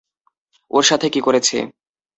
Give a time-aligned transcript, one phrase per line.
[0.71, 1.57] ওর সাথে কী করেছে?